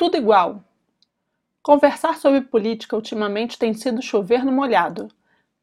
[0.00, 0.64] tudo igual.
[1.62, 5.08] Conversar sobre política ultimamente tem sido chover no molhado.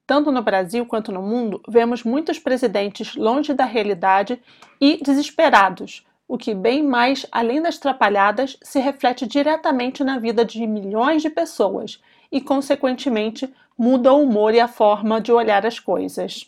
[0.06, 4.39] Tanto no Brasil quanto no mundo, vemos muitos presidentes longe da realidade
[4.79, 10.67] e desesperados, o que, bem mais além das trapalhadas, se reflete diretamente na vida de
[10.67, 11.99] milhões de pessoas
[12.31, 16.47] e, consequentemente, muda o humor e a forma de olhar as coisas.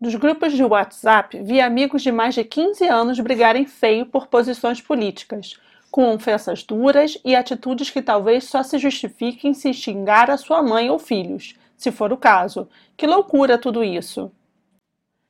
[0.00, 4.80] Dos grupos de WhatsApp, vi amigos de mais de 15 anos brigarem feio por posições
[4.80, 5.60] políticas,
[5.94, 10.90] com ofensas duras e atitudes que talvez só se justifiquem se xingar a sua mãe
[10.90, 12.68] ou filhos, se for o caso.
[12.96, 14.28] Que loucura tudo isso!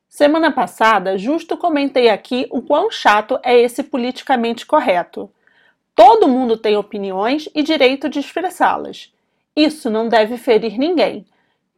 [0.09, 5.31] Semana passada, justo comentei aqui o quão chato é esse politicamente correto.
[5.95, 9.13] Todo mundo tem opiniões e direito de expressá-las.
[9.55, 11.27] Isso não deve ferir ninguém.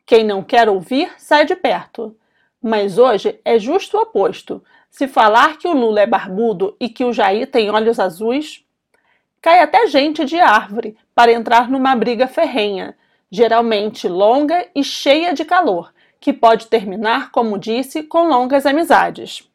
[0.07, 2.17] Quem não quer ouvir, sai de perto.
[2.63, 4.63] Mas hoje é justo o oposto.
[4.89, 8.65] Se falar que o Lula é barbudo e que o Jair tem olhos azuis,
[9.41, 12.97] cai até gente de árvore para entrar numa briga ferrenha,
[13.31, 19.49] geralmente longa e cheia de calor, que pode terminar, como disse, com longas amizades.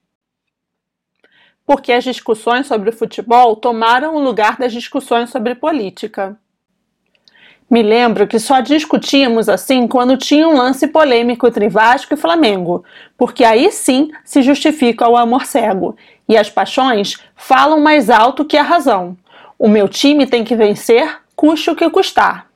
[1.65, 6.37] Porque as discussões sobre o futebol tomaram o lugar das discussões sobre política.
[7.71, 12.83] Me lembro que só discutíamos assim quando tinha um lance polêmico entre Vasco e Flamengo,
[13.17, 15.95] porque aí sim se justifica o amor cego
[16.27, 19.17] e as paixões falam mais alto que a razão.
[19.63, 22.47] O meu time tem que vencer, custe o que custar.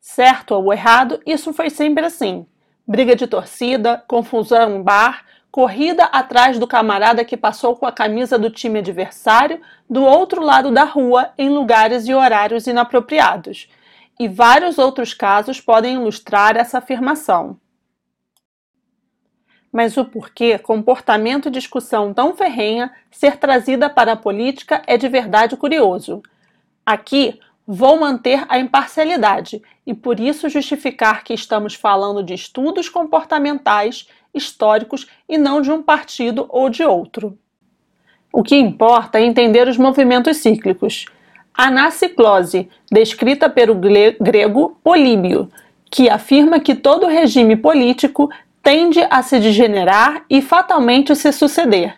[0.00, 2.48] Certo ou errado, isso foi sempre assim.
[2.84, 8.36] Briga de torcida, confusão em bar, corrida atrás do camarada que passou com a camisa
[8.36, 13.68] do time adversário do outro lado da rua em lugares e horários inapropriados
[14.18, 17.56] e vários outros casos podem ilustrar essa afirmação.
[19.74, 25.08] Mas o porquê comportamento e discussão tão ferrenha ser trazida para a política é de
[25.08, 26.22] verdade curioso.
[26.86, 34.08] Aqui vou manter a imparcialidade e por isso justificar que estamos falando de estudos comportamentais
[34.32, 37.36] históricos e não de um partido ou de outro.
[38.32, 41.06] O que importa é entender os movimentos cíclicos
[41.52, 45.50] anaciclose, descrita pelo grego Políbio,
[45.90, 48.30] que afirma que todo regime político
[48.64, 51.96] tende a se degenerar e fatalmente se suceder.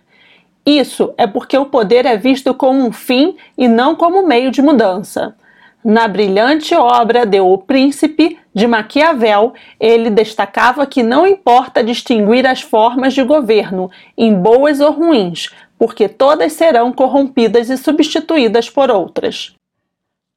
[0.67, 4.61] Isso é porque o poder é visto como um fim e não como meio de
[4.61, 5.37] mudança.
[5.85, 12.61] Na brilhante obra de O Príncipe, de Maquiavel, ele destacava que não importa distinguir as
[12.61, 13.89] formas de governo
[14.19, 19.55] em boas ou ruins, porque todas serão corrompidas e substituídas por outras.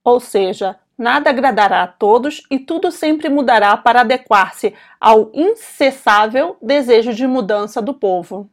[0.03, 7.13] Ou seja, nada agradará a todos e tudo sempre mudará para adequar-se ao incessável desejo
[7.13, 8.49] de mudança do povo.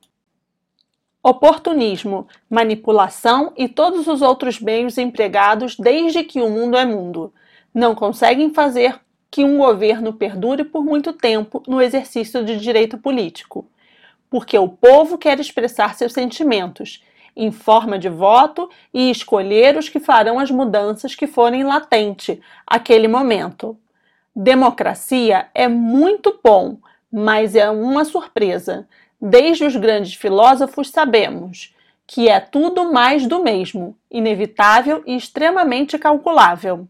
[1.22, 7.34] Oportunismo, manipulação e todos os outros meios empregados desde que o mundo é mundo
[7.74, 13.68] não conseguem fazer que um governo perdure por muito tempo no exercício de direito político
[14.30, 17.02] porque o povo quer expressar seus sentimentos
[17.36, 23.06] em forma de voto e escolher os que farão as mudanças que forem latente aquele
[23.06, 23.78] momento.
[24.34, 26.78] Democracia é muito bom,
[27.12, 28.88] mas é uma surpresa.
[29.20, 31.74] Desde os grandes filósofos sabemos
[32.06, 36.86] que é tudo mais do mesmo, inevitável e extremamente calculável.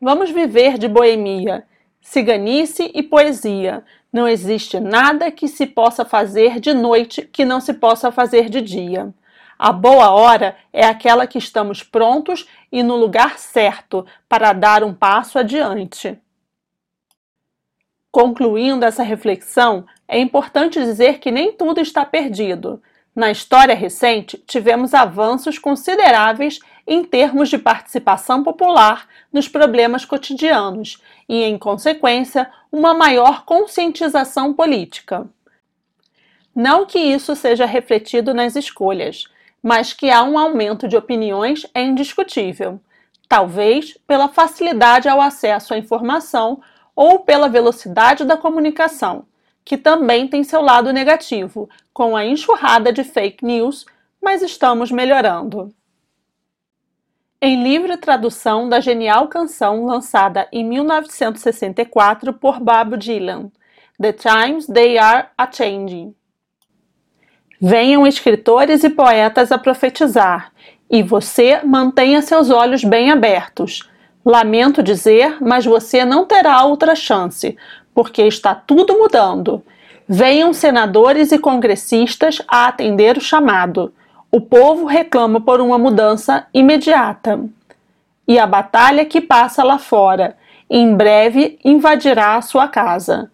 [0.00, 1.66] Vamos viver de boemia,
[2.02, 7.72] ciganice e poesia, não existe nada que se possa fazer de noite que não se
[7.72, 9.14] possa fazer de dia.
[9.58, 14.92] A boa hora é aquela que estamos prontos e no lugar certo para dar um
[14.92, 16.18] passo adiante.
[18.10, 22.82] Concluindo essa reflexão, é importante dizer que nem tudo está perdido.
[23.14, 31.42] Na história recente, tivemos avanços consideráveis em termos de participação popular nos problemas cotidianos e,
[31.42, 35.26] em consequência, uma maior conscientização política.
[36.54, 39.24] Não que isso seja refletido nas escolhas,
[39.62, 42.80] mas que há um aumento de opiniões é indiscutível,
[43.28, 46.60] talvez pela facilidade ao acesso à informação
[46.94, 49.24] ou pela velocidade da comunicação
[49.64, 53.86] que também tem seu lado negativo, com a enxurrada de fake news,
[54.20, 55.72] mas estamos melhorando.
[57.44, 63.50] Em livre tradução da genial canção lançada em 1964 por Bob Dylan,
[64.00, 66.14] The Times They Are a Changing.
[67.60, 70.52] Venham escritores e poetas a profetizar,
[70.88, 73.90] e você mantenha seus olhos bem abertos.
[74.24, 77.56] Lamento dizer, mas você não terá outra chance,
[77.92, 79.64] porque está tudo mudando.
[80.08, 83.92] Venham senadores e congressistas a atender o chamado.
[84.34, 87.38] O povo reclama por uma mudança imediata.
[88.26, 90.38] E a batalha que passa lá fora,
[90.70, 93.30] em breve invadirá a sua casa.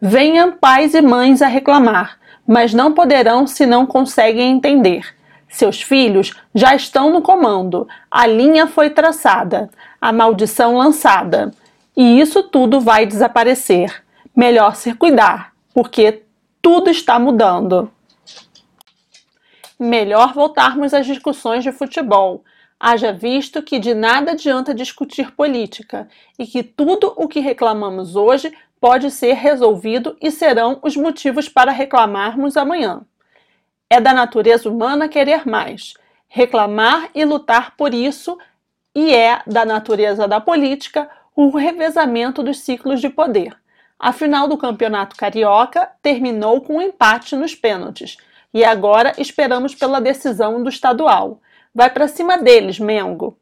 [0.00, 5.14] Venham pais e mães a reclamar, mas não poderão se não conseguem entender.
[5.48, 9.70] Seus filhos já estão no comando, a linha foi traçada,
[10.00, 11.52] a maldição lançada.
[11.96, 14.02] E isso tudo vai desaparecer.
[14.34, 16.24] Melhor se cuidar, porque
[16.60, 17.88] tudo está mudando.
[19.82, 22.44] Melhor voltarmos às discussões de futebol.
[22.78, 26.06] Haja visto que de nada adianta discutir política
[26.38, 31.72] e que tudo o que reclamamos hoje pode ser resolvido e serão os motivos para
[31.72, 33.00] reclamarmos amanhã.
[33.88, 35.94] É da natureza humana querer mais,
[36.28, 38.36] reclamar e lutar por isso,
[38.94, 43.56] e é da natureza da política o revezamento dos ciclos de poder.
[43.98, 48.18] A final do Campeonato Carioca terminou com um empate nos pênaltis
[48.52, 51.40] e agora esperamos pela decisão do estadual.
[51.74, 53.39] Vai para cima deles, Mengo!